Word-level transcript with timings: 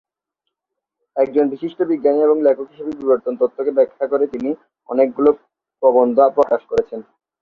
একজন 1.15 1.45
বিশিষ্ট 1.53 1.79
বিজ্ঞানী 1.91 2.19
ও 2.23 2.45
লেখক 2.47 2.67
হিসেবে 2.71 2.91
বিবর্তন 2.99 3.33
তত্ত্বকে 3.37 3.71
ব্যাখ্যা 3.77 4.05
করে 4.11 4.25
তিনি 4.33 4.49
অনেকগুলো 4.89 5.29
প্রবন্ধ 5.83 6.17
প্রকাশ 6.37 6.61
করেছেন। 6.71 6.99